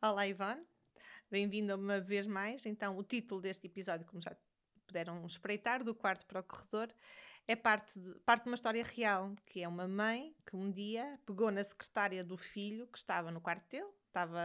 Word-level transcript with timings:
Olá, 0.00 0.28
Ivone. 0.28 0.60
Bem-vinda 1.28 1.74
uma 1.74 2.00
vez 2.00 2.24
mais. 2.24 2.64
Então, 2.64 2.96
o 2.96 3.02
título 3.02 3.40
deste 3.40 3.66
episódio, 3.66 4.06
como 4.06 4.22
já 4.22 4.30
puderam 4.86 5.26
espreitar, 5.26 5.82
do 5.82 5.92
quarto 5.92 6.24
para 6.24 6.38
o 6.38 6.44
corredor, 6.44 6.94
é 7.48 7.56
parte 7.56 7.98
de, 7.98 8.14
parte 8.20 8.44
de 8.44 8.48
uma 8.48 8.54
história 8.54 8.84
real, 8.84 9.34
que 9.44 9.60
é 9.60 9.66
uma 9.66 9.88
mãe 9.88 10.36
que 10.46 10.54
um 10.54 10.70
dia 10.70 11.18
pegou 11.26 11.50
na 11.50 11.64
secretária 11.64 12.22
do 12.22 12.36
filho 12.36 12.86
que 12.86 12.96
estava 12.96 13.32
no 13.32 13.40
quarto 13.40 13.68
dele, 13.68 13.88
estava 14.06 14.40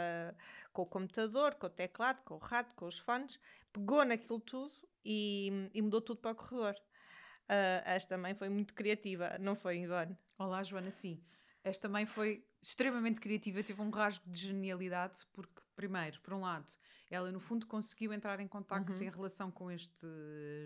com 0.71 0.81
o 0.81 0.88
computador, 0.88 1.54
com 1.54 1.67
o 1.67 1.70
teclado, 1.70 2.23
com 2.23 2.33
o 2.33 2.39
rato, 2.39 2.73
com 2.73 2.88
os 2.88 2.97
fones, 2.97 3.39
pegou 3.71 4.04
naquilo 4.04 4.39
tudo 4.39 4.73
e, 5.05 5.70
e 5.71 5.83
mudou 5.83 6.01
tudo 6.01 6.20
para 6.20 6.31
o 6.31 6.35
corredor. 6.35 6.73
Uh, 7.43 7.83
esta 7.85 8.17
mãe 8.17 8.33
foi 8.33 8.49
muito 8.49 8.73
criativa, 8.73 9.38
não 9.39 9.55
foi, 9.55 9.81
Ivone? 9.81 10.17
Olá, 10.35 10.63
Joana, 10.63 10.90
sim. 10.90 11.23
Esta 11.63 11.88
mãe 11.88 12.07
foi 12.07 12.43
extremamente 12.63 13.20
criativa, 13.20 13.62
teve 13.62 13.81
um 13.81 13.90
rasgo 13.90 14.23
de 14.26 14.40
genialidade, 14.40 15.20
porque, 15.34 15.62
primeiro, 15.76 16.20
por 16.21 16.34
um 16.34 16.41
lado, 16.41 16.66
ela 17.12 17.31
no 17.31 17.40
fundo 17.40 17.67
conseguiu 17.67 18.13
entrar 18.13 18.40
em 18.40 18.48
contacto 18.48 18.94
uhum. 18.94 19.04
em 19.04 19.09
relação 19.09 19.52
com 19.52 19.70
este 19.70 20.08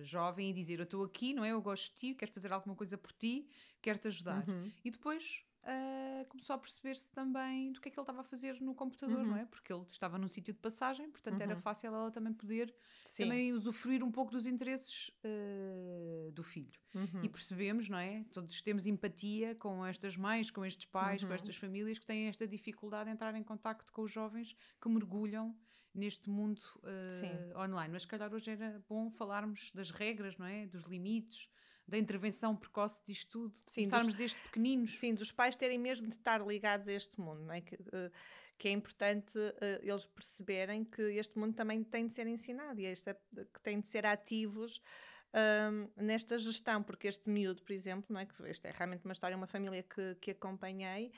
jovem 0.03 0.51
e 0.51 0.53
dizer: 0.53 0.79
Eu 0.79 0.83
estou 0.83 1.03
aqui, 1.03 1.33
não 1.33 1.43
é? 1.43 1.49
Eu 1.49 1.61
gosto 1.61 1.93
de 1.93 1.99
ti, 1.99 2.13
quero 2.13 2.31
fazer 2.31 2.53
alguma 2.53 2.75
coisa 2.75 2.97
por 2.97 3.11
ti, 3.11 3.49
quero-te 3.81 4.07
ajudar. 4.07 4.47
Uhum. 4.47 4.71
E 4.85 4.91
depois 4.91 5.43
uh, 5.67 6.25
começou 6.25 6.55
a 6.55 6.57
perceber-se 6.57 7.11
também 7.11 7.71
do 7.73 7.81
que 7.81 7.89
é 7.89 7.91
que 7.91 7.99
ele 7.99 8.03
estava 8.03 8.21
a 8.21 8.23
fazer 8.23 8.59
no 8.61 8.73
computador, 8.73 9.19
uhum. 9.19 9.27
não 9.27 9.37
é? 9.37 9.45
Porque 9.45 9.71
ele 9.71 9.85
estava 9.91 10.17
num 10.17 10.27
sítio 10.27 10.53
de 10.53 10.59
passagem, 10.59 11.09
portanto 11.11 11.35
uhum. 11.35 11.41
era 11.41 11.55
fácil 11.55 11.87
ela 11.93 12.11
também 12.11 12.33
poder 12.33 12.73
Sim. 13.05 13.23
também 13.23 13.53
usufruir 13.53 14.03
um 14.03 14.11
pouco 14.11 14.31
dos 14.31 14.47
interesses 14.47 15.11
uh, 15.23 16.31
do 16.31 16.43
filho. 16.43 16.79
Uhum. 16.95 17.23
E 17.23 17.29
percebemos, 17.29 17.89
não 17.89 17.97
é? 17.97 18.23
Todos 18.31 18.61
temos 18.61 18.85
empatia 18.85 19.55
com 19.55 19.85
estas 19.85 20.15
mães, 20.15 20.49
com 20.49 20.65
estes 20.65 20.85
pais, 20.85 21.21
com 21.21 21.27
uhum. 21.27 21.35
estas 21.35 21.55
famílias 21.55 21.99
que 21.99 22.05
têm 22.05 22.27
esta 22.27 22.47
dificuldade 22.47 23.05
de 23.09 23.13
entrar 23.13 23.35
em 23.35 23.43
contacto 23.43 23.91
com 23.91 24.03
os 24.03 24.11
jovens 24.11 24.55
que 24.81 24.89
mergulham 24.89 25.55
neste 25.93 26.29
mundo 26.29 26.61
uh, 26.77 27.59
online. 27.59 27.91
Mas 27.91 28.03
se 28.03 28.07
calhar 28.07 28.33
hoje 28.33 28.51
era 28.51 28.83
bom 28.87 29.09
falarmos 29.09 29.71
das 29.73 29.91
regras, 29.91 30.37
não 30.37 30.45
é? 30.45 30.67
Dos 30.67 30.83
limites, 30.83 31.49
da 31.87 31.97
intervenção 31.97 32.55
precoce 32.55 33.01
disto 33.05 33.29
tudo. 33.29 33.55
Sim, 33.65 33.81
Começarmos 33.81 34.13
dos, 34.13 34.17
desde 34.17 34.37
pequeninos. 34.39 34.99
Sim, 34.99 35.13
dos 35.13 35.31
pais 35.31 35.55
terem 35.55 35.79
mesmo 35.79 36.07
de 36.07 36.15
estar 36.15 36.45
ligados 36.45 36.87
a 36.87 36.93
este 36.93 37.19
mundo, 37.19 37.41
não 37.43 37.53
é? 37.53 37.61
Que, 37.61 37.75
uh, 37.75 38.11
que 38.57 38.67
é 38.67 38.71
importante 38.71 39.37
uh, 39.37 39.53
eles 39.81 40.05
perceberem 40.05 40.83
que 40.83 41.01
este 41.01 41.37
mundo 41.37 41.53
também 41.53 41.83
tem 41.83 42.07
de 42.07 42.13
ser 42.13 42.27
ensinado 42.27 42.79
e 42.79 42.85
este 42.85 43.11
é, 43.11 43.13
que 43.13 43.61
tem 43.61 43.79
de 43.79 43.87
ser 43.87 44.05
ativos 44.05 44.81
um, 45.33 46.03
nesta 46.03 46.39
gestão, 46.39 46.81
porque 46.81 47.07
este 47.07 47.29
miúdo, 47.29 47.61
por 47.61 47.71
exemplo, 47.71 48.05
não 48.09 48.19
é? 48.19 48.25
que 48.25 48.43
esta 48.43 48.67
é 48.67 48.71
realmente 48.71 49.05
uma 49.05 49.13
história, 49.13 49.37
uma 49.37 49.47
família 49.47 49.83
que, 49.83 50.15
que 50.15 50.31
acompanhei, 50.31 51.11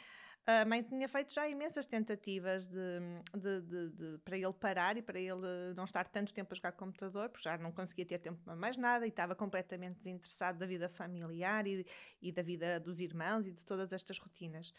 a 0.45 0.65
mãe 0.65 0.81
tinha 0.81 1.07
feito 1.07 1.33
já 1.33 1.47
imensas 1.47 1.85
tentativas 1.85 2.67
de, 2.67 2.99
de, 3.35 3.61
de, 3.61 3.89
de, 3.89 4.17
para 4.19 4.37
ele 4.37 4.53
parar 4.53 4.97
e 4.97 5.01
para 5.01 5.19
ele 5.19 5.73
não 5.75 5.83
estar 5.83 6.07
tanto 6.07 6.33
tempo 6.33 6.53
a 6.53 6.55
jogar 6.55 6.71
computador, 6.71 7.29
porque 7.29 7.47
já 7.47 7.57
não 7.57 7.71
conseguia 7.71 8.05
ter 8.05 8.17
tempo 8.17 8.41
para 8.43 8.55
mais 8.55 8.75
nada 8.75 9.05
e 9.05 9.09
estava 9.09 9.35
completamente 9.35 9.97
desinteressado 9.97 10.57
da 10.57 10.65
vida 10.65 10.89
familiar 10.89 11.67
e, 11.67 11.85
e 12.21 12.31
da 12.31 12.41
vida 12.41 12.79
dos 12.79 12.99
irmãos 12.99 13.45
e 13.45 13.51
de 13.51 13.63
todas 13.63 13.93
estas 13.93 14.17
rotinas. 14.17 14.73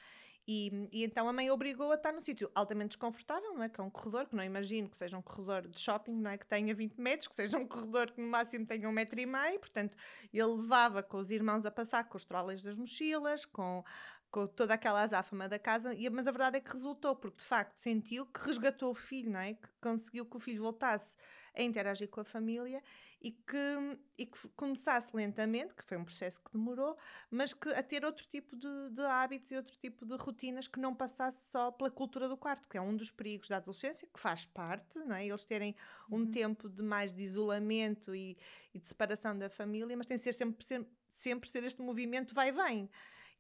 E, 0.52 0.88
e, 0.90 1.04
então 1.04 1.28
a 1.28 1.32
mãe 1.32 1.50
obrigou 1.50 1.92
a 1.92 1.94
estar 1.94 2.12
num 2.12 2.20
sítio 2.20 2.50
altamente 2.54 2.88
desconfortável, 2.88 3.54
não 3.54 3.62
é? 3.62 3.68
Que 3.68 3.80
é 3.80 3.84
um 3.84 3.90
corredor, 3.90 4.26
que 4.26 4.34
não 4.34 4.42
imagino 4.42 4.88
que 4.88 4.96
seja 4.96 5.16
um 5.16 5.22
corredor 5.22 5.68
de 5.68 5.78
shopping, 5.78 6.16
não 6.16 6.30
é? 6.30 6.38
Que 6.38 6.46
tenha 6.46 6.74
20 6.74 6.96
metros, 7.00 7.28
que 7.28 7.36
seja 7.36 7.56
um 7.56 7.66
corredor 7.66 8.10
que 8.10 8.20
no 8.20 8.26
máximo 8.26 8.66
tenha 8.66 8.88
um 8.88 8.92
metro 8.92 9.20
e 9.20 9.26
meio. 9.26 9.60
Portanto, 9.60 9.96
ele 10.32 10.56
levava 10.56 11.02
com 11.02 11.18
os 11.18 11.30
irmãos 11.30 11.64
a 11.66 11.70
passar 11.70 12.08
com 12.08 12.16
os 12.16 12.24
trolleys 12.24 12.62
das 12.62 12.76
mochilas, 12.76 13.44
com 13.44 13.84
com 14.30 14.46
toda 14.46 14.74
aquela 14.74 15.02
azáfama 15.02 15.48
da 15.48 15.58
casa, 15.58 15.92
e, 15.94 16.08
mas 16.08 16.28
a 16.28 16.30
verdade 16.30 16.56
é 16.58 16.60
que 16.60 16.72
resultou, 16.72 17.16
porque 17.16 17.38
de 17.38 17.44
facto 17.44 17.76
sentiu 17.76 18.26
que 18.26 18.40
resgatou 18.46 18.90
o 18.92 18.94
filho, 18.94 19.30
não 19.30 19.40
é? 19.40 19.54
que 19.54 19.68
conseguiu 19.80 20.24
que 20.24 20.36
o 20.36 20.40
filho 20.40 20.62
voltasse 20.62 21.16
a 21.54 21.62
interagir 21.62 22.08
com 22.08 22.20
a 22.20 22.24
família 22.24 22.80
e 23.20 23.32
que, 23.32 23.98
e 24.16 24.24
que 24.24 24.48
começasse 24.50 25.14
lentamente, 25.14 25.74
que 25.74 25.84
foi 25.84 25.98
um 25.98 26.04
processo 26.04 26.40
que 26.40 26.52
demorou, 26.52 26.96
mas 27.30 27.52
que 27.52 27.68
a 27.70 27.82
ter 27.82 28.04
outro 28.04 28.24
tipo 28.26 28.56
de, 28.56 28.90
de 28.90 29.02
hábitos 29.02 29.50
e 29.50 29.56
outro 29.56 29.76
tipo 29.78 30.06
de 30.06 30.16
rotinas 30.16 30.68
que 30.68 30.80
não 30.80 30.94
passasse 30.94 31.50
só 31.50 31.70
pela 31.70 31.90
cultura 31.90 32.28
do 32.28 32.36
quarto, 32.36 32.68
que 32.68 32.78
é 32.78 32.80
um 32.80 32.96
dos 32.96 33.10
perigos 33.10 33.48
da 33.48 33.56
adolescência, 33.56 34.08
que 34.12 34.20
faz 34.20 34.46
parte, 34.46 34.98
não 35.00 35.16
é? 35.16 35.26
eles 35.26 35.44
terem 35.44 35.74
um 36.10 36.18
uhum. 36.18 36.30
tempo 36.30 36.68
de 36.68 36.82
mais 36.82 37.12
de 37.12 37.22
isolamento 37.22 38.14
e, 38.14 38.38
e 38.72 38.78
de 38.78 38.86
separação 38.86 39.36
da 39.36 39.50
família, 39.50 39.96
mas 39.96 40.06
tem 40.06 40.16
de 40.16 40.22
ser 40.22 40.32
sempre, 40.32 40.64
sempre, 40.64 40.90
sempre 41.12 41.50
ser 41.50 41.64
este 41.64 41.82
movimento 41.82 42.32
vai-vem 42.32 42.88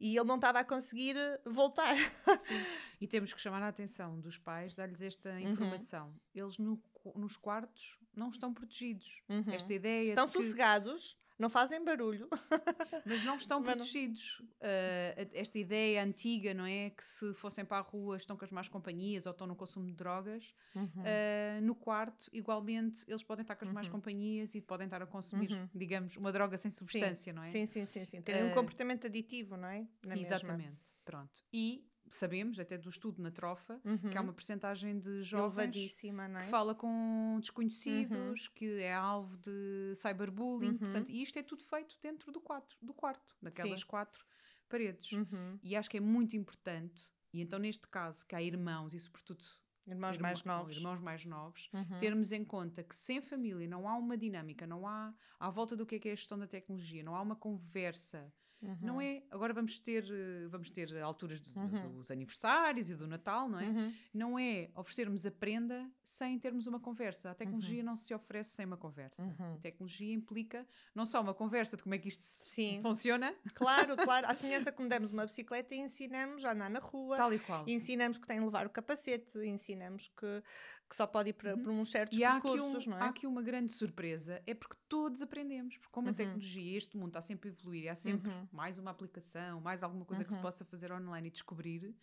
e 0.00 0.16
ele 0.16 0.26
não 0.26 0.36
estava 0.36 0.60
a 0.60 0.64
conseguir 0.64 1.16
eh, 1.16 1.40
voltar. 1.44 1.94
Sim. 2.40 2.64
E 3.00 3.06
temos 3.06 3.32
que 3.34 3.40
chamar 3.40 3.62
a 3.62 3.68
atenção 3.68 4.18
dos 4.18 4.38
pais, 4.38 4.74
dar-lhes 4.74 5.02
esta 5.02 5.30
uhum. 5.30 5.40
informação. 5.40 6.08
Uhum. 6.08 6.14
Eles 6.34 6.58
no, 6.58 6.82
nos 7.14 7.36
quartos 7.36 7.98
não 8.16 8.30
estão 8.30 8.52
protegidos. 8.52 9.22
Uhum. 9.28 9.44
Esta 9.48 9.72
ideia 9.72 10.08
estão 10.08 10.26
sossegados 10.26 11.18
não 11.40 11.48
fazem 11.48 11.82
barulho. 11.82 12.28
Mas 13.06 13.24
não 13.24 13.36
estão 13.36 13.62
protegidos. 13.62 14.40
Uh, 14.60 15.30
esta 15.32 15.58
ideia 15.58 16.04
antiga, 16.04 16.52
não 16.52 16.66
é? 16.66 16.90
Que 16.90 17.02
se 17.02 17.32
fossem 17.32 17.64
para 17.64 17.78
a 17.78 17.80
rua 17.80 18.18
estão 18.18 18.36
com 18.36 18.44
as 18.44 18.50
más 18.50 18.68
companhias 18.68 19.24
ou 19.24 19.32
estão 19.32 19.46
no 19.46 19.56
consumo 19.56 19.86
de 19.86 19.94
drogas. 19.94 20.54
Uhum. 20.74 20.84
Uh, 20.84 21.62
no 21.62 21.74
quarto, 21.74 22.28
igualmente, 22.30 23.04
eles 23.08 23.22
podem 23.22 23.42
estar 23.42 23.56
com 23.56 23.64
as 23.64 23.70
uhum. 23.70 23.74
más 23.74 23.88
companhias 23.88 24.54
e 24.54 24.60
podem 24.60 24.84
estar 24.84 25.00
a 25.00 25.06
consumir, 25.06 25.50
uhum. 25.50 25.68
digamos, 25.74 26.14
uma 26.16 26.30
droga 26.30 26.58
sem 26.58 26.70
substância, 26.70 27.32
sim. 27.32 27.32
não 27.32 27.42
é? 27.42 27.46
Sim, 27.46 27.64
sim, 27.64 27.86
sim. 27.86 28.04
sim. 28.04 28.20
Terem 28.20 28.44
uh, 28.44 28.46
um 28.48 28.54
comportamento 28.54 29.06
aditivo, 29.06 29.56
não 29.56 29.68
é? 29.68 29.86
Na 30.06 30.16
exatamente. 30.18 30.68
Mesma. 30.68 30.78
Pronto. 31.06 31.42
E 31.50 31.89
sabemos, 32.16 32.58
até 32.58 32.76
do 32.76 32.88
estudo 32.88 33.22
na 33.22 33.30
trofa, 33.30 33.80
uhum. 33.84 34.10
que 34.10 34.16
há 34.16 34.20
uma 34.20 34.32
percentagem 34.32 34.98
de 34.98 35.22
jovens 35.22 36.02
é? 36.04 36.44
que 36.44 36.50
fala 36.50 36.74
com 36.74 37.38
desconhecidos, 37.40 38.46
uhum. 38.46 38.52
que 38.54 38.80
é 38.80 38.94
alvo 38.94 39.36
de 39.38 39.94
cyberbullying, 39.96 40.72
uhum. 40.72 40.78
portanto, 40.78 41.10
e 41.10 41.22
isto 41.22 41.38
é 41.38 41.42
tudo 41.42 41.62
feito 41.62 41.96
dentro 42.02 42.32
do, 42.32 42.40
quatro, 42.40 42.76
do 42.80 42.92
quarto, 42.92 43.36
daquelas 43.40 43.80
Sim. 43.80 43.86
quatro 43.86 44.24
paredes. 44.68 45.12
Uhum. 45.12 45.58
E 45.62 45.76
acho 45.76 45.90
que 45.90 45.96
é 45.96 46.00
muito 46.00 46.36
importante, 46.36 47.08
e 47.32 47.40
então 47.40 47.58
neste 47.58 47.86
caso, 47.88 48.26
que 48.26 48.34
há 48.34 48.42
irmãos 48.42 48.94
e 48.94 49.00
sobretudo 49.00 49.44
Irmãos 49.86 50.16
Irmão, 50.16 50.28
mais 50.28 50.44
novos. 50.44 50.76
Irmãos 50.76 51.00
mais 51.00 51.24
novos. 51.24 51.70
Uhum. 51.72 51.98
Termos 51.98 52.32
em 52.32 52.44
conta 52.44 52.82
que 52.82 52.94
sem 52.94 53.20
família 53.20 53.66
não 53.66 53.88
há 53.88 53.96
uma 53.96 54.16
dinâmica, 54.16 54.66
não 54.66 54.86
há 54.86 55.12
à 55.38 55.50
volta 55.50 55.76
do 55.76 55.84
que 55.84 55.96
é, 55.96 55.98
que 55.98 56.08
é 56.08 56.12
a 56.12 56.16
gestão 56.16 56.38
da 56.38 56.46
tecnologia, 56.46 57.02
não 57.02 57.16
há 57.16 57.22
uma 57.22 57.34
conversa 57.34 58.32
Uhum. 58.62 58.76
Não 58.82 59.00
é, 59.00 59.22
agora 59.30 59.54
vamos 59.54 59.78
ter, 59.78 60.04
eh, 60.10 60.46
vamos 60.48 60.70
ter 60.70 60.94
alturas 60.98 61.40
dos, 61.40 61.54
uhum. 61.56 61.92
dos 61.92 62.10
aniversários 62.10 62.90
e 62.90 62.94
do 62.94 63.06
Natal, 63.06 63.48
não 63.48 63.58
é? 63.58 63.66
Uhum. 63.66 63.94
Não 64.12 64.38
é 64.38 64.68
oferecermos 64.74 65.24
a 65.24 65.30
prenda 65.30 65.90
sem 66.02 66.38
termos 66.38 66.66
uma 66.66 66.78
conversa. 66.78 67.30
A 67.30 67.34
tecnologia 67.34 67.78
uhum. 67.78 67.86
não 67.86 67.96
se 67.96 68.12
oferece 68.12 68.50
sem 68.50 68.66
uma 68.66 68.76
conversa. 68.76 69.22
Uhum. 69.22 69.54
A 69.54 69.58
tecnologia 69.58 70.12
implica 70.12 70.66
não 70.94 71.06
só 71.06 71.20
uma 71.20 71.32
conversa 71.32 71.76
de 71.76 71.82
como 71.82 71.94
é 71.94 71.98
que 71.98 72.08
isto 72.08 72.22
Sim. 72.22 72.80
funciona. 72.82 73.34
Claro, 73.54 73.96
claro. 73.96 74.26
À 74.26 74.34
semelhança 74.34 74.70
como 74.70 74.88
demos 74.88 75.10
uma 75.10 75.24
bicicleta 75.24 75.74
e 75.74 75.78
ensinamos 75.78 76.44
a 76.44 76.52
andar 76.52 76.68
na 76.68 76.80
rua. 76.80 77.16
Tal 77.16 77.32
e 77.32 77.38
qual. 77.38 77.66
Ensinamos 77.66 78.18
que 78.18 78.26
tem 78.26 78.38
de 78.38 78.44
levar 78.44 78.66
o 78.66 78.70
capacete, 78.70 79.38
ensinamos 79.38 80.08
que, 80.08 80.42
que 80.90 80.96
só 80.96 81.06
pode 81.06 81.30
ir 81.30 81.34
para, 81.34 81.54
uhum. 81.54 81.62
para 81.62 81.72
uns 81.72 81.90
certos 81.90 82.18
e 82.18 82.20
percursos, 82.20 82.86
um, 82.86 82.90
não 82.90 82.98
é? 82.98 83.02
Há 83.02 83.06
aqui 83.06 83.24
uma 83.24 83.42
grande 83.42 83.72
surpresa, 83.72 84.42
é 84.44 84.52
porque 84.52 84.76
todos 84.88 85.22
aprendemos, 85.22 85.78
porque 85.78 85.92
como 85.92 86.08
uhum. 86.08 86.12
a 86.12 86.16
tecnologia, 86.16 86.76
este 86.76 86.96
mundo 86.96 87.10
está 87.10 87.22
sempre 87.22 87.48
a 87.48 87.52
evoluir, 87.52 87.88
há 87.88 87.94
sempre 87.94 88.28
uhum. 88.28 88.48
mais 88.50 88.76
uma 88.76 88.90
aplicação, 88.90 89.60
mais 89.60 89.84
alguma 89.84 90.04
coisa 90.04 90.24
que 90.24 90.32
se 90.32 90.36
uhum. 90.36 90.42
possa 90.42 90.64
fazer 90.64 90.90
online 90.90 91.28
e 91.28 91.30
descobrir, 91.30 91.94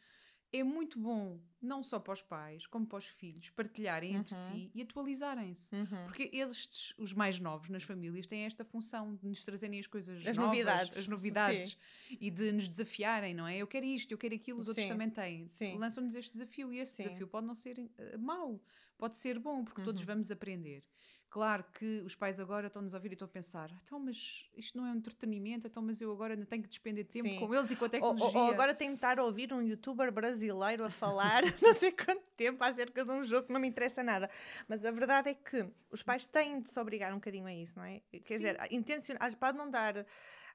é 0.52 0.64
muito 0.64 0.98
bom, 0.98 1.40
não 1.62 1.84
só 1.84 2.00
para 2.00 2.14
os 2.14 2.22
pais, 2.22 2.66
como 2.66 2.86
para 2.86 2.98
os 2.98 3.06
filhos, 3.06 3.50
partilharem 3.50 4.14
uhum. 4.14 4.20
entre 4.22 4.34
si 4.34 4.72
e 4.74 4.82
atualizarem-se. 4.82 5.76
Uhum. 5.76 6.06
Porque 6.06 6.30
eles, 6.32 6.94
os 6.98 7.14
mais 7.14 7.40
novos 7.40 7.70
nas 7.70 7.84
famílias, 7.84 8.26
têm 8.26 8.46
esta 8.46 8.64
função 8.64 9.16
de 9.16 9.28
nos 9.28 9.44
trazerem 9.44 9.80
as 9.80 9.88
coisas 9.88 10.26
as 10.26 10.38
novas, 10.38 10.58
novidades, 10.58 10.98
as 10.98 11.08
novidades 11.08 11.78
e 12.10 12.32
de 12.32 12.52
nos 12.54 12.68
desafiarem, 12.68 13.34
não 13.34 13.46
é? 13.46 13.58
Eu 13.58 13.68
quero 13.68 13.86
isto, 13.86 14.12
eu 14.12 14.18
quero 14.18 14.36
aquilo, 14.36 14.60
os 14.60 14.66
Sim. 14.66 14.70
outros 14.70 14.88
também 14.88 15.10
têm. 15.10 15.48
Lançam-nos 15.78 16.16
este 16.16 16.32
desafio 16.32 16.72
e 16.72 16.80
esse 16.80 16.96
Sim. 16.96 17.04
desafio 17.04 17.28
pode 17.28 17.46
não 17.46 17.56
ser 17.56 17.78
uh, 17.80 18.20
mau, 18.20 18.62
pode 18.98 19.18
ser 19.18 19.40
bom, 19.40 19.64
porque 19.64 19.82
uhum. 19.82 19.86
todos 19.86 20.02
vamos 20.02 20.32
aprender. 20.32 20.84
Claro 21.30 21.66
que 21.74 22.02
os 22.06 22.16
pais 22.16 22.40
agora 22.40 22.68
estão-nos 22.68 22.94
a 22.94 22.98
ouvir 22.98 23.10
e 23.10 23.14
estão 23.14 23.26
a 23.26 23.30
pensar: 23.30 23.70
então, 23.84 24.00
mas 24.00 24.50
isto 24.56 24.78
não 24.78 24.88
é 24.88 24.92
um 24.92 24.96
entretenimento, 24.96 25.68
então, 25.68 25.84
mas 25.84 26.00
eu 26.00 26.10
agora 26.12 26.34
ainda 26.34 26.46
tenho 26.46 26.64
que 26.64 26.70
despender 26.70 27.06
tempo 27.06 27.28
Sim. 27.28 27.40
com 27.40 27.54
eles 27.54 27.70
e 27.70 27.76
com 27.76 27.84
a 27.84 27.90
tecnologia. 27.90 28.40
Ou, 28.40 28.46
ou 28.46 28.52
agora 28.52 28.74
tenho 28.74 28.92
de 28.92 28.98
estar 28.98 29.20
a 29.20 29.26
ouvir 29.26 29.52
um 29.52 29.62
youtuber 29.62 30.10
brasileiro 30.10 30.86
a 30.86 30.90
falar 30.90 31.44
não 31.62 31.74
sei 31.74 31.92
quanto 31.92 32.24
tempo 32.38 32.64
acerca 32.64 33.04
de 33.04 33.12
um 33.12 33.24
jogo 33.26 33.48
que 33.48 33.54
não 33.54 33.60
me 33.60 33.68
interessa 33.68 34.02
nada. 34.02 34.30
Mas 34.70 34.86
a 34.86 34.92
verdade 34.92 35.30
é 35.30 35.34
que 35.34 35.70
os 35.92 36.02
pais 36.02 36.26
têm 36.26 36.62
de 36.62 36.70
se 36.70 36.80
obrigar 36.80 37.12
um 37.12 37.18
bocadinho 37.18 37.46
a 37.46 37.54
isso, 37.54 37.78
não 37.78 37.84
é? 37.84 38.02
Quer 38.10 38.20
Sim. 38.20 38.36
dizer, 38.36 38.58
intencionar, 38.72 39.36
pode 39.36 39.58
não 39.58 39.70
dar 39.70 40.06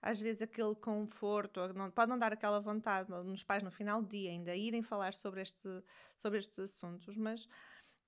às 0.01 0.21
vezes 0.21 0.43
aquele 0.43 0.75
conforto, 0.75 1.61
não, 1.75 1.91
pode 1.91 2.11
não 2.11 2.19
dar 2.19 2.33
aquela 2.33 2.61
vontade 2.61 3.09
nos 3.11 3.45
pais 3.45 3.63
no 3.63 3.71
final 3.71 4.03
do 4.03 4.09
dia 4.09 4.31
ainda 4.31 4.57
irem 4.57 4.83
falar 4.83 5.15
sobre, 5.15 5.43
este, 5.43 5.69
sobre 6.17 6.41
estes 6.41 6.59
assuntos, 6.59 7.17
mas 7.17 7.47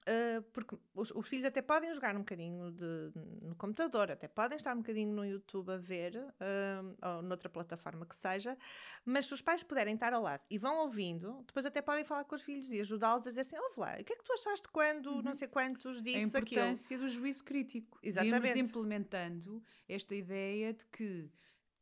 Uh, 0.07 0.43
porque 0.53 0.77
os, 0.95 1.11
os, 1.13 1.27
filhos 1.27 1.47
até 1.47 1.63
podem 1.63 1.93
jogar 1.95 2.15
um 2.15 2.19
bocadinho 2.19 2.71
de, 2.73 3.11
no 3.41 3.55
computador, 3.55 4.11
até 4.11 4.29
podem 4.29 4.57
estar 4.57 4.75
um 4.75 4.81
bocadinho 4.81 5.11
no 5.15 5.25
YouTube 5.25 5.71
a 5.71 5.79
ver, 5.79 6.15
uh, 6.17 7.17
ou 7.17 7.23
noutra 7.23 7.49
plataforma 7.49 8.05
que 8.05 8.15
seja, 8.15 8.55
mas 9.03 9.25
se 9.25 9.33
os 9.33 9.41
pais 9.41 9.63
puderem 9.63 9.95
estar 9.95 10.13
ao 10.13 10.21
lado 10.21 10.43
e 10.51 10.59
vão 10.59 10.77
ouvindo, 10.81 11.43
depois 11.47 11.65
até 11.65 11.81
podem 11.81 12.05
falar 12.05 12.25
com 12.25 12.35
os 12.35 12.43
filhos 12.43 12.71
e 12.71 12.81
ajudá-los 12.81 13.27
a 13.27 13.31
dizer 13.31 13.41
assim: 13.41 13.57
ouve 13.57 13.81
lá, 13.81 13.97
o 13.99 14.05
que 14.05 14.13
é 14.13 14.17
que 14.17 14.25
tu 14.25 14.33
achaste 14.35 14.69
quando 14.69 15.07
uhum. 15.07 15.23
não 15.23 15.33
sei 15.33 15.49
quantos 15.49 16.03
disse 16.03 16.37
aquilo? 16.37 16.61
A 16.61 16.65
importância 16.65 16.97
aquilo? 16.97 17.09
do 17.09 17.15
juízo 17.15 17.43
crítico. 17.43 17.99
Exatamente. 18.03 18.59
Irmos 18.59 18.71
implementando 18.71 19.65
esta 19.89 20.15
ideia 20.15 20.75
de 20.75 20.85
que 20.87 21.31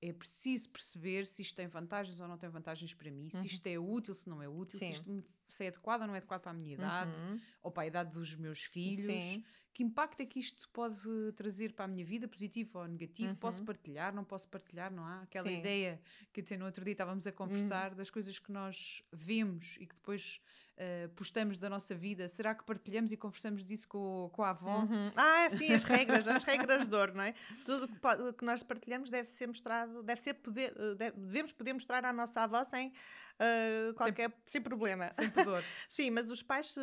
é 0.00 0.12
preciso 0.12 0.68
perceber 0.70 1.26
se 1.26 1.42
isto 1.42 1.56
tem 1.56 1.66
vantagens 1.66 2.20
ou 2.20 2.28
não 2.28 2.36
tem 2.36 2.48
vantagens 2.48 2.94
para 2.94 3.10
mim, 3.10 3.30
uhum. 3.34 3.40
se 3.40 3.46
isto 3.48 3.66
é 3.66 3.78
útil, 3.78 4.14
se 4.14 4.28
não 4.28 4.42
é 4.42 4.48
útil, 4.48 4.78
Sim. 4.78 4.86
se 4.86 4.92
isto 4.92 5.10
me, 5.10 5.22
se 5.52 5.64
é 5.64 5.68
adequado 5.68 6.02
ou 6.02 6.06
não 6.06 6.14
é 6.14 6.18
adequado 6.18 6.40
para 6.40 6.50
a 6.50 6.54
minha 6.54 6.72
idade, 6.72 7.20
uhum. 7.20 7.40
ou 7.62 7.70
para 7.70 7.82
a 7.82 7.86
idade 7.86 8.10
dos 8.10 8.34
meus 8.34 8.64
filhos. 8.64 9.04
Sim. 9.04 9.44
Que 9.74 9.82
impacto 9.82 10.20
é 10.20 10.26
que 10.26 10.38
isto 10.38 10.68
pode 10.70 11.00
trazer 11.34 11.72
para 11.72 11.86
a 11.86 11.88
minha 11.88 12.04
vida, 12.04 12.28
positivo 12.28 12.78
ou 12.78 12.86
negativo? 12.86 13.30
Uhum. 13.30 13.36
Posso 13.36 13.64
partilhar, 13.64 14.14
não 14.14 14.24
posso 14.24 14.48
partilhar, 14.48 14.92
não 14.92 15.04
há? 15.04 15.22
Aquela 15.22 15.48
Sim. 15.48 15.58
ideia 15.58 16.00
que 16.32 16.40
até 16.42 16.58
no 16.58 16.66
outro 16.66 16.84
dia 16.84 16.92
estávamos 16.92 17.26
a 17.26 17.32
conversar 17.32 17.90
uhum. 17.90 17.96
das 17.96 18.10
coisas 18.10 18.38
que 18.38 18.52
nós 18.52 19.02
vemos 19.10 19.76
e 19.80 19.86
que 19.86 19.94
depois 19.94 20.40
uh, 20.78 21.08
postamos 21.10 21.58
da 21.58 21.68
nossa 21.68 21.94
vida, 21.94 22.28
será 22.28 22.54
que 22.54 22.64
partilhamos 22.64 23.12
e 23.12 23.16
conversamos 23.16 23.64
disso 23.64 23.88
com, 23.88 24.30
com 24.32 24.42
a 24.42 24.50
avó? 24.50 24.80
Uhum. 24.80 25.12
Ah, 25.16 25.48
sim, 25.50 25.72
as 25.72 25.84
regras, 25.84 26.26
as 26.28 26.44
regras 26.44 26.88
de 26.88 26.94
ouro, 26.94 27.14
não 27.14 27.24
é? 27.24 27.34
Tudo 27.64 27.88
que, 27.88 28.32
que 28.38 28.44
nós 28.44 28.62
partilhamos 28.62 29.10
deve 29.10 29.28
ser 29.28 29.46
mostrado, 29.46 30.02
deve 30.02 30.20
ser 30.20 30.34
poder, 30.34 30.74
eh, 30.76 30.94
deve, 30.94 31.18
devemos 31.18 31.52
poder 31.52 31.72
mostrar 31.72 32.04
à 32.04 32.12
nossa 32.12 32.40
avó 32.42 32.62
sem 32.64 32.88
uh, 32.88 33.94
qualquer, 33.94 34.30
sem, 34.30 34.40
sem, 34.46 34.62
problema. 34.62 35.12
Sem 35.12 35.30
pudor. 35.30 35.62
sim, 35.88 36.10
mas 36.10 36.30
os 36.30 36.42
pais, 36.42 36.74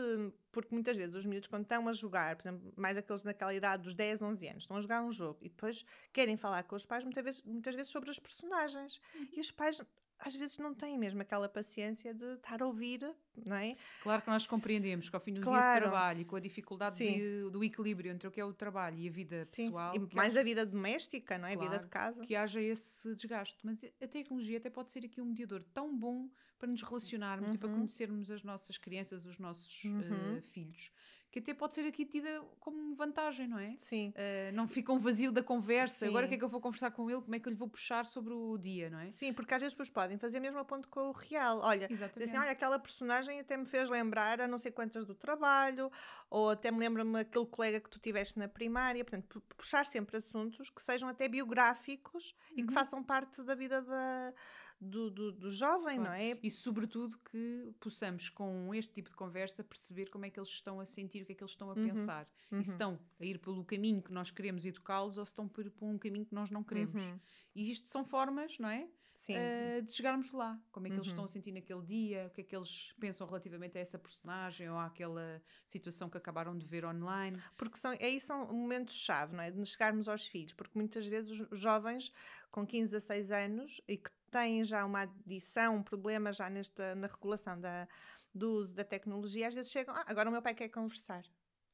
porque 0.51 0.74
muitas 0.74 0.95
vezes 0.95 1.15
os 1.15 1.25
miúdos 1.25 1.47
quando 1.47 1.63
estão 1.63 1.88
a 1.88 1.94
jogar, 1.94 2.35
por 2.35 2.44
exemplo, 2.44 2.74
mais 2.75 2.97
aqueles 2.97 3.24
naquela 3.24 3.53
idade 3.53 3.83
dos 3.83 3.94
10, 3.94 4.21
11 4.21 4.47
anos, 4.47 4.63
estão 4.63 4.77
a 4.77 4.81
jogar 4.81 5.03
um 5.03 5.12
jogo 5.12 5.39
e 5.42 5.50
depois 5.50 5.85
querem 6.13 6.38
falar 6.38 6.63
com 6.63 6.75
os 6.75 6.85
pais 6.85 7.03
muitas 7.03 7.24
vezes, 7.24 7.44
muitas 7.44 7.75
vezes 7.75 7.92
sobre 7.92 8.09
os 8.09 8.19
personagens. 8.19 9.01
Uhum. 9.15 9.27
E 9.33 9.39
os 9.39 9.51
pais 9.51 9.81
às 10.19 10.36
vezes 10.36 10.57
não 10.57 10.74
têm 10.74 10.98
mesmo 10.98 11.21
aquela 11.21 11.48
paciência 11.48 12.13
de 12.13 12.25
estar 12.33 12.62
a 12.62 12.68
ouvir, 12.68 13.10
não 13.45 13.56
é? 13.56 13.77
Claro 14.04 14.21
que 14.21 14.30
nós 14.30 14.45
compreendemos 14.45 15.10
que 15.10 15.16
ao 15.16 15.19
fim 15.19 15.33
do 15.33 15.42
claro. 15.42 15.62
dia 15.62 15.74
de 15.74 15.80
trabalho 15.80 16.21
e 16.21 16.25
com 16.25 16.36
a 16.36 16.39
dificuldade 16.39 16.98
de, 16.98 17.50
do 17.50 17.63
equilíbrio 17.63 18.12
entre 18.12 18.27
o 18.27 18.31
que 18.31 18.39
é 18.39 18.45
o 18.45 18.54
trabalho 18.54 18.98
e 18.98 19.07
a 19.07 19.12
vida 19.12 19.44
Sim. 19.44 19.66
pessoal. 19.66 19.95
E 19.95 20.16
mais 20.16 20.31
haja, 20.31 20.42
a 20.42 20.44
vida 20.44 20.66
doméstica, 20.66 21.38
não 21.38 21.48
é? 21.48 21.56
Claro, 21.56 21.68
a 21.68 21.71
vida 21.71 21.83
de 21.83 21.89
casa. 21.89 22.25
Que 22.25 22.36
haja 22.36 22.62
esse 22.62 23.16
desgaste. 23.16 23.57
Mas 23.63 23.83
a 24.01 24.07
tecnologia 24.07 24.57
até 24.57 24.69
pode 24.69 24.92
ser 24.92 25.06
aqui 25.06 25.21
um 25.21 25.25
mediador 25.25 25.63
tão 25.74 25.98
bom 25.98 26.30
para 26.57 26.68
nos 26.68 26.81
relacionarmos 26.83 27.50
uhum. 27.50 27.56
e 27.56 27.57
para 27.57 27.69
uhum. 27.69 27.75
conhecermos 27.75 28.30
as 28.30 28.44
nossas 28.44 28.77
crianças, 28.77 29.25
os 29.25 29.39
nossos 29.39 29.83
uhum. 29.86 30.38
uh, 30.38 30.42
filhos 30.42 30.92
que 31.31 31.40
até 31.40 31.54
pode 31.54 31.76
ser 31.76 31.86
aqui 31.86 32.06
tida 32.06 32.42
como 32.60 32.96
vantagem, 32.96 33.48
não 33.48 33.60
é? 33.60 33.76
Sim. 33.78 34.10
Uh, 34.10 34.54
não 34.54 34.68
fica 34.68 34.92
um 34.92 34.98
vazio 34.98 35.31
da 35.31 35.44
conversa. 35.44 36.06
Sim. 36.06 36.08
Agora 36.08 36.26
o 36.26 36.30
que 36.30 36.36
é 36.36 36.38
que 36.38 36.44
eu 36.44 36.50
vou 36.50 36.60
conversar 36.60 36.90
com 36.92 37.10
ele? 37.10 37.22
Como 37.22 37.36
é 37.36 37.40
que 37.40 37.48
eu 37.48 37.52
lhe 37.52 37.58
vou 37.58 37.68
puxar 37.68 38.06
sobre 38.06 38.34
o 38.34 38.58
dia, 38.58 38.90
não 38.90 39.00
é? 39.00 39.10
Sim, 39.12 39.31
porque 39.31 39.54
às 39.54 39.62
vezes 39.62 39.74
depois 39.74 39.90
podem 39.90 40.18
fazer 40.18 40.40
mesmo 40.40 40.58
a 40.58 40.66
ponto 40.66 40.88
com 40.88 41.10
o 41.10 41.12
real. 41.12 41.60
Olha, 41.60 41.88
assim, 41.88 42.38
olha, 42.38 42.52
aquela 42.52 42.80
personagem 42.80 43.40
até 43.40 43.56
me 43.56 43.66
fez 43.66 43.90
lembrar 43.90 44.42
a 44.42 44.48
não 44.48 44.58
sei 44.58 44.72
quantas 44.72 45.06
do 45.06 45.14
trabalho, 45.14 45.92
ou 46.30 46.50
até 46.50 46.72
me 46.72 46.80
lembra-me 46.80 47.20
aquele 47.20 47.46
colega 47.46 47.80
que 47.80 47.90
tu 47.90 48.00
tiveste 48.00 48.40
na 48.40 48.48
primária. 48.48 49.06
Portanto, 49.06 49.42
puxar 49.56 49.86
sempre 49.86 50.18
assuntos 50.18 50.70
que 50.70 50.81
sejam 50.81 51.08
até 51.08 51.28
biográficos 51.28 52.36
uhum. 52.52 52.58
e 52.58 52.64
que 52.64 52.70
uhum. 52.70 52.74
façam 52.74 53.04
parte 53.04 53.44
da 53.44 53.54
vida 53.54 53.81
da 53.84 54.34
do, 54.80 55.10
do, 55.10 55.31
do 55.31 55.50
jovem, 55.50 55.98
claro. 55.98 56.04
não 56.04 56.12
é? 56.14 56.38
E 56.42 56.50
sobretudo 56.50 57.18
que 57.18 57.74
possamos, 57.80 58.30
com 58.30 58.74
este 58.74 58.94
tipo 58.94 59.10
de 59.10 59.16
conversa, 59.16 59.64
perceber 59.64 60.10
como 60.10 60.26
é 60.26 60.30
que 60.30 60.40
eles 60.40 60.50
estão 60.50 60.80
a 60.80 60.86
sentir, 60.86 61.22
o 61.24 61.26
que 61.26 61.34
é 61.34 61.36
que 61.36 61.44
eles 61.44 61.52
estão 61.52 61.70
a 61.70 61.74
uhum. 61.74 61.88
pensar. 61.88 62.30
Uhum. 62.52 62.60
E 62.60 62.64
se 62.64 62.72
estão 62.72 63.00
a 63.20 63.26
ir 63.26 63.40
pelo 63.40 63.64
caminho 63.66 64.02
que 64.02 64.12
nós 64.12 64.31
queremos 64.31 64.66
educá-los 64.66 65.18
ou 65.18 65.26
se 65.26 65.31
estão 65.31 65.48
por, 65.48 65.70
por 65.72 65.86
um 65.86 65.98
caminho 65.98 66.26
que 66.26 66.34
nós 66.34 66.50
não 66.50 66.64
queremos. 66.64 67.04
Uhum. 67.04 67.20
E 67.56 67.72
isto 67.72 67.90
são 67.90 68.04
formas, 68.04 68.58
não 68.58 68.70
é? 68.70 68.88
Uh, 69.28 69.81
de 69.81 69.92
chegarmos 69.92 70.31
lá. 70.31 70.58
Como 70.72 70.88
é 70.88 70.90
que 70.90 70.96
eles 70.96 71.08
estão 71.08 71.24
a 71.24 71.28
uhum. 71.28 71.28
sentir 71.28 71.52
naquele 71.52 71.81
dia, 71.86 72.28
o 72.28 72.30
que 72.30 72.40
é 72.40 72.44
que 72.46 72.56
eles 72.56 72.94
pensam 73.02 73.28
relativamente 73.28 73.78
a 73.78 73.81
essa 73.81 74.00
personagem 74.00 74.70
ou 74.70 74.78
àquela 74.78 75.44
situação 75.66 76.10
que 76.10 76.18
acabaram 76.18 76.58
de 76.58 76.66
ver 76.66 76.86
online. 76.86 77.38
Porque 77.58 77.78
são, 77.78 77.92
aí 77.92 78.22
são 78.22 78.48
momentos-chave, 78.48 79.36
não 79.36 79.44
é? 79.44 79.52
De 79.52 79.66
chegarmos 79.66 80.08
aos 80.08 80.26
filhos, 80.26 80.54
porque 80.54 80.78
muitas 80.78 81.06
vezes 81.06 81.48
os 81.52 81.60
jovens 81.60 82.14
com 82.50 82.66
15 82.66 82.96
a 82.96 83.00
6 83.02 83.31
anos 83.31 83.81
e 83.90 83.98
que 83.98 84.10
têm 84.30 84.64
já 84.64 84.86
uma 84.86 85.02
adição, 85.02 85.78
um 85.78 85.84
problema 85.84 86.31
já 86.31 86.50
nesta, 86.50 86.96
na 86.96 87.08
regulação 87.08 87.60
da, 87.60 87.88
do 88.34 88.52
uso 88.52 88.76
da 88.76 88.84
tecnologia, 88.84 89.48
às 89.48 89.54
vezes 89.54 89.72
chegam, 89.72 89.96
ah, 89.96 90.06
agora 90.08 90.30
o 90.30 90.31
meu 90.31 90.42
pai 90.42 90.54
quer 90.54 90.70
conversar. 90.70 91.24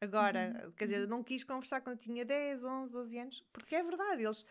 Agora, 0.01 0.63
uhum. 0.63 0.71
quer 0.71 0.87
dizer, 0.87 1.03
uhum. 1.03 1.09
não 1.09 1.23
quis 1.23 1.43
conversar 1.43 1.81
quando 1.81 1.99
eu 1.99 2.03
tinha 2.03 2.25
10, 2.25 2.63
11, 2.63 2.91
12 2.91 3.17
anos, 3.17 3.45
porque 3.51 3.75
é 3.75 3.83
verdade, 3.83 4.23
eles 4.23 4.45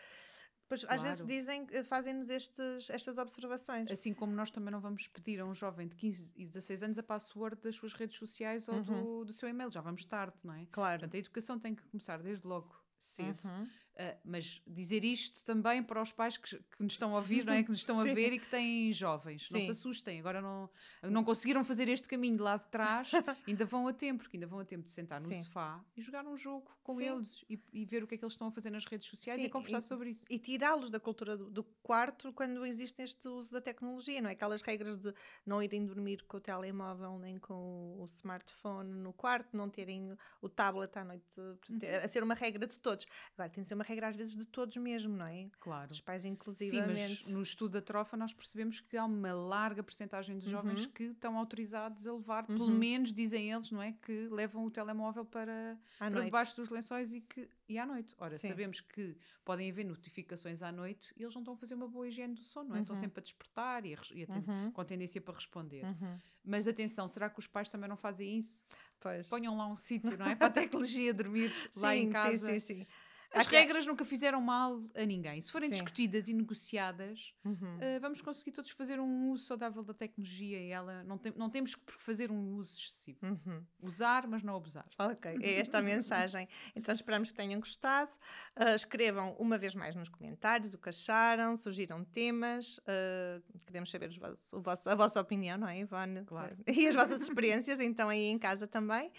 Pois, 0.66 0.82
claro. 0.82 1.02
Às 1.02 1.08
vezes 1.08 1.26
dizem, 1.26 1.66
fazem-nos 1.84 2.30
estas 2.30 3.18
observações. 3.18 3.90
Assim 3.90 4.14
como 4.14 4.32
nós 4.34 4.50
também 4.50 4.72
não 4.72 4.80
vamos 4.80 5.06
pedir 5.08 5.40
a 5.40 5.44
um 5.44 5.54
jovem 5.54 5.86
de 5.86 5.94
15 5.94 6.32
e 6.34 6.46
16 6.46 6.82
anos 6.82 6.98
a 6.98 7.02
password 7.02 7.60
das 7.60 7.76
suas 7.76 7.92
redes 7.92 8.18
sociais 8.18 8.66
ou 8.66 8.76
uhum. 8.76 8.82
do, 8.82 9.24
do 9.26 9.32
seu 9.32 9.48
e-mail, 9.48 9.70
já 9.70 9.80
vamos 9.80 10.04
tarde, 10.04 10.36
não 10.42 10.54
é? 10.54 10.66
Claro. 10.70 11.00
Portanto, 11.00 11.14
a 11.14 11.18
educação 11.18 11.58
tem 11.58 11.74
que 11.74 11.82
começar 11.84 12.22
desde 12.22 12.46
logo 12.46 12.74
cedo. 12.98 13.40
Uhum. 13.44 13.68
Uh, 13.94 14.18
mas 14.24 14.60
dizer 14.66 15.04
isto 15.04 15.44
também 15.44 15.80
para 15.80 16.02
os 16.02 16.10
pais 16.10 16.36
que, 16.36 16.56
que 16.56 16.82
nos 16.82 16.94
estão 16.94 17.12
a 17.14 17.18
ouvir, 17.18 17.44
não 17.44 17.52
é? 17.52 17.62
que 17.62 17.70
nos 17.70 17.78
estão 17.78 18.00
a 18.00 18.02
ver 18.12 18.32
e 18.32 18.40
que 18.40 18.50
têm 18.50 18.92
jovens. 18.92 19.46
Sim. 19.46 19.54
Não 19.54 19.60
se 19.60 19.70
assustem, 19.70 20.18
agora 20.18 20.42
não, 20.42 20.68
não 21.02 21.22
conseguiram 21.22 21.62
fazer 21.62 21.88
este 21.88 22.08
caminho 22.08 22.36
de 22.36 22.42
lá 22.42 22.56
de 22.56 22.68
trás, 22.70 23.12
ainda 23.46 23.64
vão 23.64 23.86
a 23.86 23.92
tempo, 23.92 24.24
porque 24.24 24.36
ainda 24.36 24.48
vão 24.48 24.58
a 24.58 24.64
tempo 24.64 24.82
de 24.82 24.90
sentar 24.90 25.20
no 25.20 25.28
Sim. 25.28 25.40
sofá 25.44 25.80
e 25.96 26.02
jogar 26.02 26.26
um 26.26 26.36
jogo 26.36 26.68
com 26.82 26.96
Sim. 26.96 27.08
eles 27.08 27.44
e, 27.48 27.62
e, 27.72 27.84
ver 27.84 28.02
o 28.02 28.06
que 28.06 28.16
é 28.16 28.18
que 28.18 28.24
eles 28.24 28.34
estão 28.34 28.48
a 28.48 28.50
fazer 28.50 28.70
nas 28.70 28.84
redes 28.84 29.08
sociais 29.08 29.42
e 29.42 29.48
conversar 29.48 29.78
e, 29.78 29.82
sobre 29.82 30.10
isso. 30.10 30.26
E 30.28 30.40
tirá-los 30.40 30.90
da 30.90 30.98
cultura 30.98 31.36
do, 31.36 31.48
do, 31.48 31.64
quarto 31.82 32.32
quando 32.32 32.66
existe 32.66 33.00
este 33.00 33.28
uso 33.28 33.52
da 33.52 33.60
tecnologia, 33.60 34.20
não 34.20 34.28
é? 34.28 34.32
Aquelas 34.32 34.60
regras 34.60 34.96
de 34.96 35.14
não 35.46 35.62
irem 35.62 35.86
dormir 35.86 36.24
com 36.24 36.36
o 36.38 36.40
telemóvel 36.40 37.18
nem 37.18 37.38
com 37.38 37.96
o 38.00 38.04
smartphone 38.06 38.90
no 38.90 39.12
quarto, 39.12 39.56
não 39.56 39.70
terem 39.70 40.16
o 40.42 40.48
tablet 40.48 40.96
à 40.96 41.04
noite, 41.04 41.40
uhum. 41.40 41.78
a 42.02 42.08
ser 42.08 42.22
uma 42.22 42.34
regra 42.34 42.66
de 42.66 42.78
todos. 42.78 43.06
Agora 43.34 43.48
tem 43.48 43.62
de 43.62 43.68
ser 43.68 43.74
uma 43.74 43.83
regra 43.84 44.08
às 44.08 44.16
vezes 44.16 44.34
de 44.34 44.44
todos 44.44 44.76
mesmo, 44.76 45.16
não 45.16 45.26
é? 45.26 45.48
Claro. 45.60 45.88
Dos 45.88 46.00
pais 46.00 46.24
inclusivamente. 46.24 47.16
Sim, 47.16 47.22
mas 47.24 47.28
no 47.28 47.42
estudo 47.42 47.72
da 47.72 47.82
trofa 47.82 48.16
nós 48.16 48.32
percebemos 48.32 48.80
que 48.80 48.96
há 48.96 49.04
uma 49.04 49.32
larga 49.32 49.82
porcentagem 49.82 50.38
de 50.38 50.50
jovens 50.50 50.84
uhum. 50.84 50.92
que 50.92 51.04
estão 51.04 51.38
autorizados 51.38 52.06
a 52.06 52.12
levar, 52.12 52.44
uhum. 52.48 52.56
pelo 52.56 52.70
menos 52.70 53.12
dizem 53.12 53.52
eles, 53.52 53.70
não 53.70 53.82
é? 53.82 53.92
Que 53.92 54.28
levam 54.28 54.64
o 54.64 54.70
telemóvel 54.70 55.24
para, 55.24 55.78
para 55.98 56.24
debaixo 56.24 56.56
dos 56.56 56.70
lençóis 56.70 57.14
e, 57.14 57.20
que, 57.20 57.48
e 57.68 57.78
à 57.78 57.86
noite. 57.86 58.14
Ora, 58.18 58.36
Sim. 58.36 58.48
sabemos 58.48 58.80
que 58.80 59.16
podem 59.44 59.70
haver 59.70 59.84
notificações 59.84 60.62
à 60.62 60.72
noite 60.72 61.12
e 61.16 61.22
eles 61.22 61.34
não 61.34 61.42
estão 61.42 61.54
a 61.54 61.56
fazer 61.56 61.74
uma 61.74 61.88
boa 61.88 62.08
higiene 62.08 62.34
do 62.34 62.42
sono, 62.42 62.70
não 62.70 62.76
é? 62.76 62.78
Uhum. 62.78 62.82
Estão 62.82 62.96
sempre 62.96 63.20
a 63.20 63.22
despertar 63.22 63.84
e 63.84 63.94
a, 63.94 63.98
e 64.12 64.22
a 64.22 64.26
ter, 64.26 64.48
uhum. 64.48 64.70
com 64.72 64.84
tendência 64.84 65.20
para 65.20 65.34
responder. 65.34 65.84
Uhum. 65.84 66.18
Mas 66.44 66.68
atenção, 66.68 67.08
será 67.08 67.30
que 67.30 67.38
os 67.38 67.46
pais 67.46 67.68
também 67.68 67.88
não 67.88 67.96
fazem 67.96 68.38
isso? 68.38 68.64
Pois. 69.00 69.28
Ponham 69.28 69.56
lá 69.56 69.66
um 69.66 69.76
sítio, 69.76 70.16
não 70.16 70.26
é? 70.26 70.34
Para 70.34 70.46
a 70.46 70.50
tecnologia 70.50 71.12
dormir 71.12 71.52
lá 71.76 71.92
sim, 71.92 71.98
em 71.98 72.10
casa. 72.10 72.46
Sim, 72.52 72.60
sim, 72.60 72.80
sim. 72.80 72.86
As 73.34 73.46
regras 73.46 73.84
nunca 73.84 74.04
fizeram 74.04 74.40
mal 74.40 74.80
a 74.94 75.04
ninguém. 75.04 75.40
Se 75.40 75.50
forem 75.50 75.68
Sim. 75.68 75.74
discutidas 75.74 76.28
e 76.28 76.34
negociadas, 76.34 77.34
uhum. 77.44 77.52
uh, 77.54 78.00
vamos 78.00 78.20
conseguir 78.20 78.52
todos 78.52 78.70
fazer 78.70 79.00
um 79.00 79.30
uso 79.30 79.46
saudável 79.46 79.82
da 79.82 79.92
tecnologia 79.92 80.60
e 80.60 80.70
ela 80.70 81.02
não, 81.04 81.18
tem, 81.18 81.32
não 81.36 81.50
temos 81.50 81.74
que 81.74 81.92
fazer 81.98 82.30
um 82.30 82.54
uso 82.54 82.78
excessivo. 82.78 83.18
Uhum. 83.22 83.62
Usar, 83.82 84.26
mas 84.26 84.42
não 84.42 84.54
abusar. 84.54 84.86
Ok, 84.98 85.38
é 85.42 85.60
esta 85.60 85.78
a 85.78 85.82
mensagem. 85.82 86.48
Então 86.76 86.94
esperamos 86.94 87.30
que 87.30 87.36
tenham 87.36 87.58
gostado. 87.60 88.12
Uh, 88.56 88.74
escrevam 88.76 89.34
uma 89.38 89.58
vez 89.58 89.74
mais 89.74 89.94
nos 89.94 90.08
comentários 90.08 90.74
o 90.74 90.78
que 90.78 90.88
acharam, 90.88 91.56
surgiram 91.56 92.04
temas. 92.04 92.78
Uh, 92.78 93.42
queremos 93.66 93.90
saber 93.90 94.10
os 94.10 94.16
vossos, 94.16 94.86
a 94.86 94.94
vossa 94.94 95.20
opinião, 95.20 95.58
não 95.58 95.68
é, 95.68 95.80
Ivone? 95.80 96.24
Claro. 96.24 96.56
E 96.74 96.88
as 96.88 96.94
vossas 96.94 97.22
experiências, 97.22 97.78
então, 97.78 98.08
aí 98.08 98.24
em 98.24 98.38
casa 98.38 98.66
também. 98.66 99.10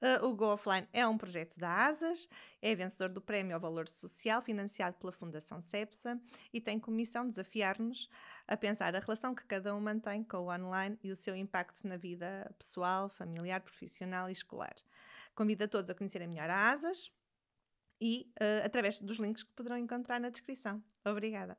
Uh, 0.00 0.24
o 0.26 0.34
Go 0.34 0.46
Offline 0.46 0.86
é 0.92 1.06
um 1.06 1.18
projeto 1.18 1.58
da 1.58 1.86
ASAS, 1.86 2.28
é 2.62 2.74
vencedor 2.74 3.08
do 3.08 3.20
Prémio 3.20 3.54
ao 3.54 3.60
Valor 3.60 3.88
Social, 3.88 4.40
financiado 4.40 4.96
pela 4.96 5.10
Fundação 5.10 5.60
CEPSA, 5.60 6.20
e 6.52 6.60
tem 6.60 6.78
como 6.78 6.96
missão 6.96 7.28
desafiar-nos 7.28 8.08
a 8.46 8.56
pensar 8.56 8.94
a 8.94 9.00
relação 9.00 9.34
que 9.34 9.44
cada 9.44 9.74
um 9.74 9.80
mantém 9.80 10.22
com 10.22 10.38
o 10.38 10.54
online 10.54 10.96
e 11.02 11.10
o 11.10 11.16
seu 11.16 11.34
impacto 11.34 11.86
na 11.86 11.96
vida 11.96 12.54
pessoal, 12.58 13.08
familiar, 13.08 13.60
profissional 13.60 14.28
e 14.28 14.32
escolar. 14.32 14.74
Convido 15.34 15.64
a 15.64 15.68
todos 15.68 15.90
a 15.90 15.94
conhecerem 15.94 16.28
melhor 16.28 16.48
a 16.48 16.70
ASAS 16.70 17.12
e 18.00 18.32
uh, 18.40 18.64
através 18.64 19.00
dos 19.00 19.18
links 19.18 19.42
que 19.42 19.52
poderão 19.52 19.76
encontrar 19.76 20.20
na 20.20 20.30
descrição. 20.30 20.82
Obrigada. 21.04 21.58